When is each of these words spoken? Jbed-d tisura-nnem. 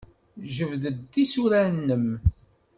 Jbed-d 0.55 0.99
tisura-nnem. 1.13 2.07